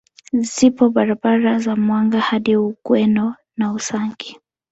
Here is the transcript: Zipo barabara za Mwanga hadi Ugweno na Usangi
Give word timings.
Zipo 0.43 0.89
barabara 0.89 1.59
za 1.59 1.75
Mwanga 1.75 2.19
hadi 2.19 2.55
Ugweno 2.57 3.35
na 3.57 3.73
Usangi 3.73 4.39